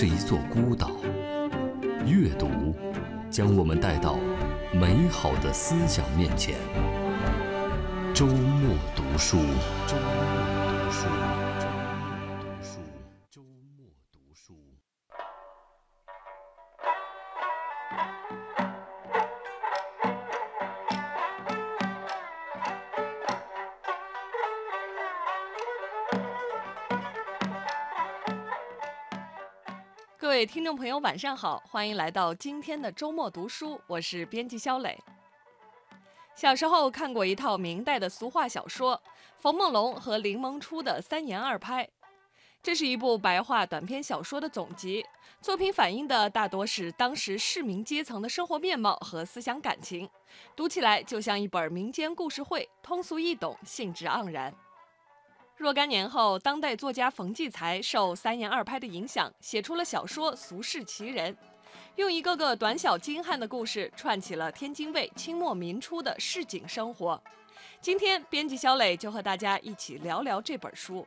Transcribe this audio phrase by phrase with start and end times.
[0.00, 0.92] 是一座孤岛。
[2.06, 2.48] 阅读
[3.28, 4.16] 将我们带到
[4.72, 6.54] 美好的思想面前。
[8.14, 9.38] 周末读书。
[9.88, 10.08] 周末
[12.38, 12.78] 读书。
[13.28, 14.54] 周末读书。
[18.56, 18.67] 各
[30.38, 34.96] 各位听众朋友，晚上好，欢迎来到今天的周末读书，我是编辑肖磊。
[36.36, 39.02] 小时候看过一套明代的俗话小说，
[39.36, 41.84] 冯梦龙和林萌初的《三言二拍》，
[42.62, 45.04] 这是一部白话短篇小说的总集，
[45.40, 50.08] 作品反映的大多是当时市民阶层的生活面貌和思想感情，
[50.54, 54.54] 读起来就像一本民间故事会，通俗易懂，兴致盎然。
[55.58, 61.34] 若干年后，当代作家冯骥才受“三言二拍”的影响，写出了小说《俗世奇人》，
[61.96, 67.20] 用一个个短小精悍的故事串起了天津卫清末民初的市井生活。
[67.80, 71.04] 今天，编辑小磊就和大家一起聊聊这本书。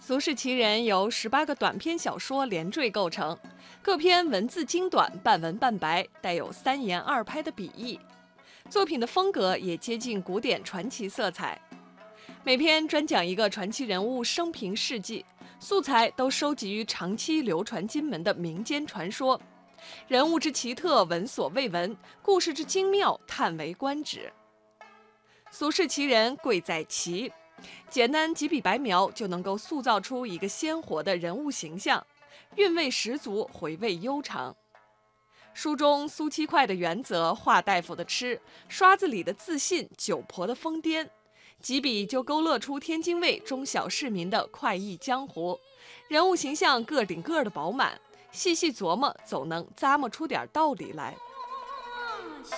[0.08, 3.36] 《俗世奇人》由十八个短篇小说连缀构成，
[3.86, 7.96] 各篇文字精短，半文半白，带有三言二拍的笔意。
[8.68, 11.56] 作品的风格也接近古典传奇色彩。
[12.42, 15.24] 每篇专讲一个传奇人物生平事迹，
[15.60, 19.40] 素材都收集于长期流传金门的民间传说，
[20.08, 24.32] 人物之奇特闻所未闻，故事之精妙叹为观止。
[25.52, 27.32] 《俗世奇人》贵在奇。
[27.88, 32.04] 简单几笔白描就能够塑造出一个鲜活的人物形象，
[32.56, 34.56] 韵味十足，回味悠长。
[35.52, 41.08] 书中苏七块的原则，华大夫的痴，刷子里的自信，酒婆的疯癫，
[41.60, 45.58] 几笔就勾勒出天津卫中小市民的快意江湖，
[46.08, 47.98] 人物形象个顶个的饱满，
[48.32, 51.14] 细细琢磨，总能咂摸出点道理来。
[52.44, 52.56] 小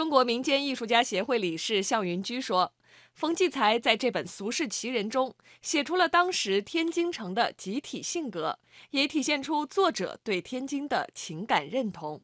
[0.00, 2.72] 中国民间艺术家协会理事向云居说
[3.12, 8.58] ：“冯骥才在这本《俗世奇人》中写出了当时天津城的集体性格，
[8.92, 12.18] 也体现出作者对天津的情感认同。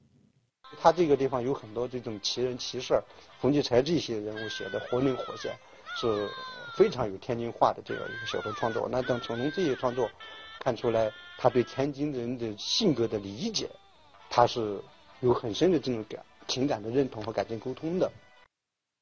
[0.81, 3.04] 他这个地方有很多这种奇人奇事儿，
[3.42, 5.54] 冯骥才这些人物写的活灵活现，
[6.00, 6.31] 是
[6.78, 8.88] 非常有天津话的这样一个小说创作。
[8.91, 10.10] 那等从这些创作
[10.60, 13.69] 看出来。”他对天津人的性格的理解，
[14.31, 14.81] 他是
[15.20, 18.11] 有很深的这种感情感的认同和感情沟通的。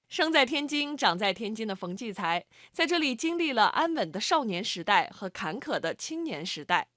[0.08, 6.88] 生在天津、长在天津的冯骥才，在这里经历了安稳的少年时代和坎坷的青年时代。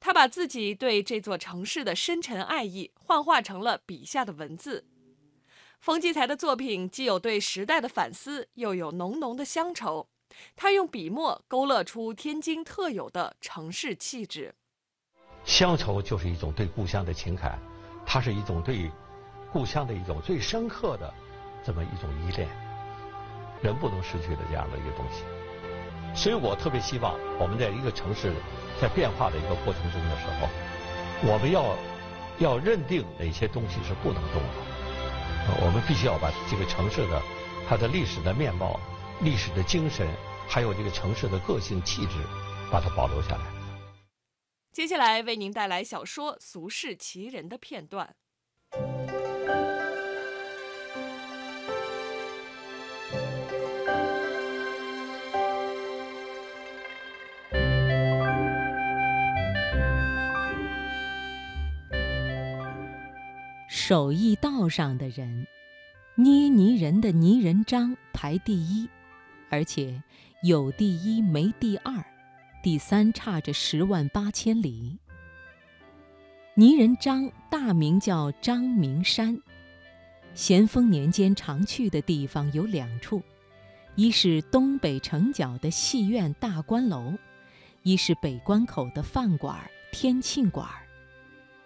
[0.00, 4.84] 他把自己对这座城市的深沉爱意幻化成了笔下的文字。
[5.80, 10.08] 冯骥才的作品既有对时代的反思，又有浓浓的乡愁。
[10.56, 14.54] 他用笔墨勾勒出天津特有的城市气质。
[15.44, 17.58] 乡愁就是一种对故乡的情感，
[18.04, 18.90] 它是一种对
[19.52, 21.12] 故乡的一种最深刻的
[21.64, 22.48] 这么一种依恋，
[23.62, 25.22] 人不能失去的这样的一个东西。
[26.14, 28.32] 所以我特别希望我们在一个城市
[28.80, 30.48] 在变化的一个过程中的时候，
[31.32, 31.76] 我们要
[32.38, 37.22] 要认定哪些东西是不能动的，我们必须要把这个城市的
[37.68, 38.78] 它的历史的面貌、
[39.20, 40.06] 历史的精神，
[40.48, 42.22] 还有这个城市的个性气质，
[42.70, 43.44] 把它保留下来。
[44.72, 48.14] 接下来为您带来小说《俗世奇人》的片段。
[63.88, 65.46] 手艺道上的人，
[66.14, 68.86] 捏泥人的泥人张排第一，
[69.48, 70.02] 而且
[70.42, 72.04] 有第一没第二。
[72.62, 74.98] 第三差着十万八千里。
[76.54, 79.40] 泥人张大名叫张明山，
[80.34, 83.22] 咸丰年间常去的地方有两处，
[83.94, 87.14] 一是东北城角的戏院大观楼，
[87.84, 89.58] 一是北关口的饭馆
[89.92, 90.68] 天庆馆。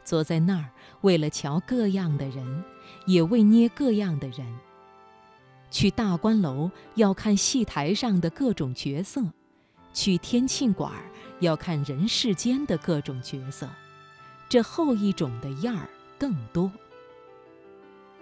[0.05, 0.71] 坐在那儿，
[1.03, 2.65] 为了瞧各样的人，
[3.07, 4.47] 也为捏各样的人。
[5.71, 9.23] 去大观楼要看戏台上的各种角色。
[9.95, 10.91] 去天庆馆
[11.41, 13.69] 要看人世间的各种角色，
[14.49, 15.87] 这后一种的样儿
[16.19, 16.73] 更多。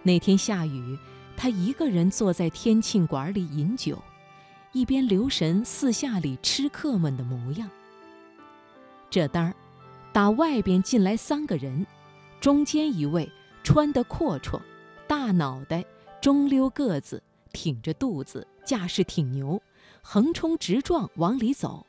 [0.03, 0.99] 那天下雨，
[1.37, 4.03] 他一个人坐在天庆馆里饮酒，
[4.73, 7.71] 一边留神四下里吃客们的模样。
[9.09, 9.55] 这单儿，
[10.13, 11.87] 打外边进来三个人，
[12.41, 13.31] 中间一位
[13.63, 14.61] 穿得阔绰，
[15.07, 15.85] 大脑袋，
[16.21, 17.23] 中溜个子，
[17.53, 19.63] 挺着肚子，架势挺牛，
[20.03, 21.87] 横冲直撞往里走。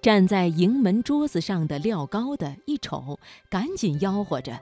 [0.00, 3.18] 站在营门桌子上的廖高的一瞅，
[3.50, 4.60] 赶紧吆喝着：“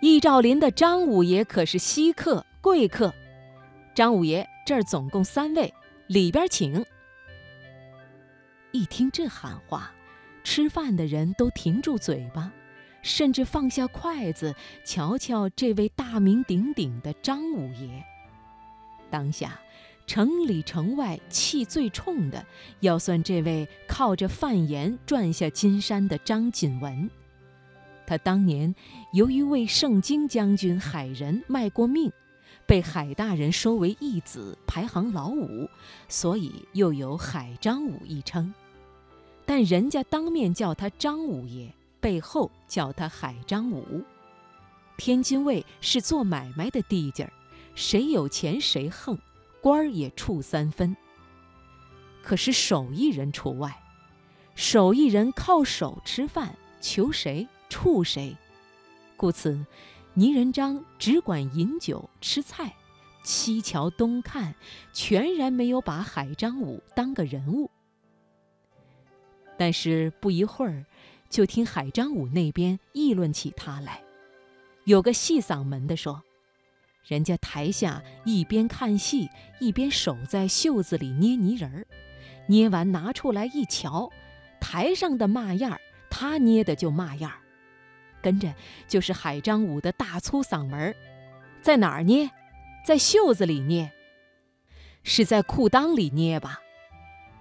[0.00, 3.12] 易兆林的张五爷可是稀客贵客，
[3.94, 5.74] 张五爷这儿总共三位，
[6.06, 6.84] 里边请。”
[8.70, 9.92] 一听这喊话，
[10.54, 12.52] 吃饭的人都停住嘴巴，
[13.00, 14.54] 甚至放下筷子，
[14.84, 18.04] 瞧瞧这位大名鼎鼎的张五爷。
[19.10, 19.58] 当下。
[20.06, 22.44] 城里城外气最冲的，
[22.80, 27.08] 要算这位靠着贩盐赚下金山的张锦文。
[28.06, 28.74] 他当年
[29.14, 32.12] 由于为盛京将军海人卖过命，
[32.66, 35.66] 被海大人收为义子，排行老五，
[36.08, 38.52] 所以又有海张五一称。
[39.44, 44.02] 但人家当面叫他张五爷，背后叫他海张五。
[44.96, 47.32] 天津卫是做买卖的地界儿，
[47.74, 49.18] 谁有钱谁横。
[49.60, 50.96] 官儿也处三分。
[52.20, 53.80] 可是手艺人除外，
[54.56, 58.36] 手艺人靠手吃饭，求谁处谁。
[59.16, 59.64] 故此，
[60.14, 62.74] 倪仁章只管饮酒吃菜，
[63.22, 64.52] 西瞧东看，
[64.92, 67.70] 全然没有把海张武当个人物。
[69.62, 70.84] 但是不一会儿，
[71.30, 74.02] 就听海张武那边议论起他来，
[74.86, 76.20] 有个细嗓门的说。
[77.06, 79.30] 人家台下一边看戏，
[79.60, 81.86] 一边手在袖子里捏泥人儿，
[82.48, 84.10] 捏完拿出来一瞧，
[84.60, 85.80] 台上的嘛样儿，
[86.10, 87.38] 他捏的就嘛样儿。
[88.20, 88.52] 跟着
[88.88, 90.96] 就是海张武的大粗嗓门儿，
[91.62, 92.28] 在哪儿捏？
[92.84, 93.92] 在袖子里捏，
[95.04, 96.58] 是在裤裆里捏吧？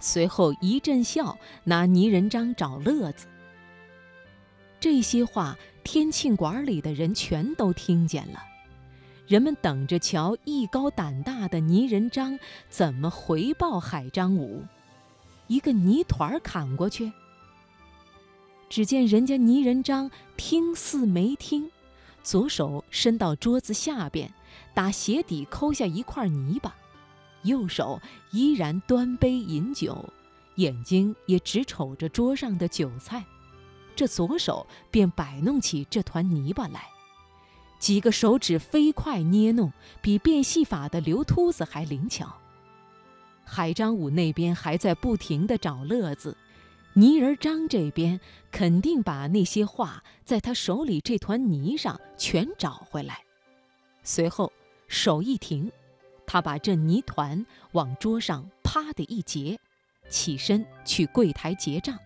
[0.02, 3.28] 随后一阵笑，拿泥人张找乐子。
[4.80, 8.44] 这些话，天庆馆里的人全都听见了。
[9.28, 12.38] 人们等着瞧艺高胆大的泥人张
[12.68, 14.66] 怎么回报海张武，
[15.48, 17.12] 一个泥团儿砍过去。
[18.68, 21.70] 只见人家泥人张听似没听，
[22.24, 24.34] 左手伸到桌子下边，
[24.74, 26.76] 打鞋底抠下一块泥巴，
[27.44, 28.00] 右手
[28.32, 30.04] 依然端杯饮酒，
[30.56, 33.26] 眼睛也只瞅着桌上的酒菜，
[33.96, 36.88] 这左手便摆弄起这团泥巴来。
[37.80, 39.72] 几个手指飞快捏弄，
[40.02, 42.32] 比变戏法的刘秃子还灵巧。
[43.44, 46.38] 海张武那边还在不停地找乐子，
[46.94, 48.20] 泥人张这边
[48.52, 53.24] 肯定把那些画在他手里这团泥上全找回来。
[54.04, 54.54] 随后
[54.88, 55.72] 手一停，
[56.32, 59.60] 他把这泥团往桌上啪的一结，
[60.08, 62.00] 起身去柜台结账。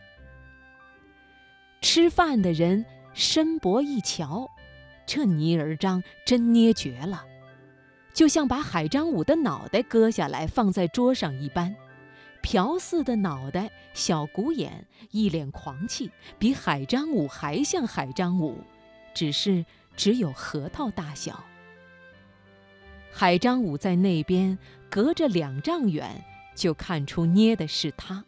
[1.79, 2.83] 吃饭的人
[3.13, 4.49] 伸脖一瞧。
[5.05, 7.23] 这泥人张真捏绝了，
[8.15, 11.75] 就像把海张武的脑袋割下来放在桌上一般，
[12.41, 18.57] 朴似的脑袋，小鼓眼，一脸狂气，比海张武还像海张武，
[19.13, 19.63] 只是
[19.95, 21.43] 只有核桃大小。
[23.17, 24.57] 海张武在那边
[24.89, 26.21] 隔着两丈远
[26.53, 28.25] 就看出捏的是他，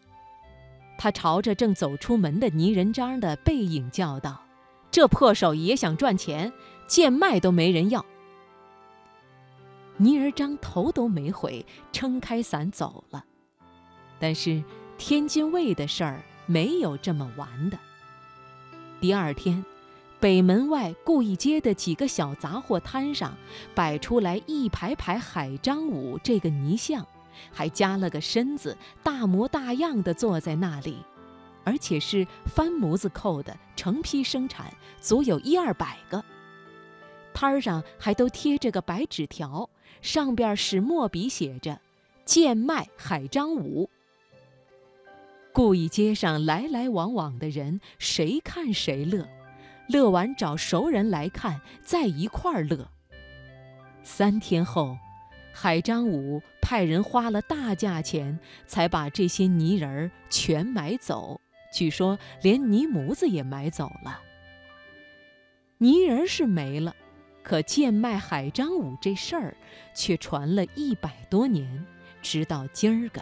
[0.97, 4.41] 他朝着正走出门的泥人张的背影叫道。
[4.89, 6.53] 这破手艺也想赚钱，
[6.87, 8.05] 贱卖都没人要。
[9.97, 13.25] 倪儿章头都没回，撑开伞走了。
[14.19, 14.63] 但是
[14.97, 17.77] 天津卫的事儿没有这么完的。
[19.01, 19.65] 第二天，
[20.19, 23.37] 北门外顾义街的几个小杂货摊上
[23.75, 27.05] 摆出来一排排海张武这个泥像，
[27.51, 30.97] 还加了个身子，大模大样的坐在那里。
[31.63, 36.23] 而且是翻模子扣的，成批生产，足有一二百个。
[37.33, 39.69] 摊儿上还都贴着个白纸条，
[40.01, 41.79] 上边使墨笔写着
[42.23, 43.89] “贱卖海张武”。
[45.53, 49.27] 故意街上来来往往的人，谁看谁乐，
[49.87, 52.89] 乐完找熟人来看，在一块儿乐。
[54.03, 54.97] 三天后，
[55.53, 61.39] 海张武派人花了大价钱，才把这些泥人儿全买走。
[61.73, 64.21] 据说连泥模子也买走了，
[65.77, 66.95] 泥人是没了，
[67.43, 69.55] 可贱卖海张武这事儿
[69.93, 71.85] 却传了一百多年，
[72.21, 73.21] 直到今儿个。